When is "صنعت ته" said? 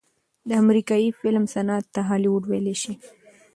1.55-2.01